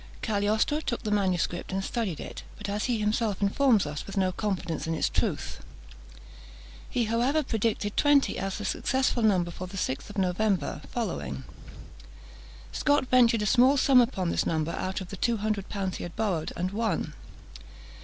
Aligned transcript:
Cagliostro 0.23 0.79
took 0.81 1.03
the 1.03 1.11
manuscript 1.11 1.71
and 1.71 1.83
studied 1.83 2.19
it, 2.19 2.41
but, 2.57 2.67
as 2.67 2.85
he 2.85 2.97
himself 2.97 3.39
informs 3.39 3.85
us, 3.85 4.07
with 4.07 4.17
no 4.17 4.31
confidence 4.31 4.87
in 4.87 4.95
its 4.95 5.07
truth. 5.07 5.61
He, 6.89 7.03
however, 7.03 7.43
predicted 7.43 7.95
twenty 7.95 8.39
as 8.39 8.57
the 8.57 8.65
successful 8.65 9.21
number 9.21 9.51
for 9.51 9.67
the 9.67 9.77
6th 9.77 10.09
of 10.09 10.17
November 10.17 10.81
following. 10.89 11.43
Scot 12.71 13.09
ventured 13.09 13.43
a 13.43 13.45
small 13.45 13.77
sum 13.77 14.01
upon 14.01 14.31
this 14.31 14.47
number 14.47 14.71
out 14.71 15.01
of 15.01 15.09
the 15.09 15.17
two 15.17 15.37
hundred 15.37 15.69
pounds 15.69 15.97
he 15.97 16.03
had 16.03 16.15
borrowed, 16.15 16.51
and 16.55 16.71
won. 16.71 17.13